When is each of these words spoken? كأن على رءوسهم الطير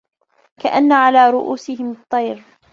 كأن 0.63 0.91
على 0.91 1.29
رءوسهم 1.29 1.91
الطير 1.91 2.43